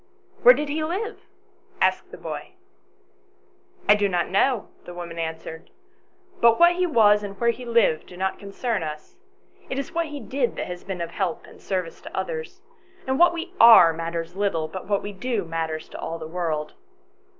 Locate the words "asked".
1.79-2.09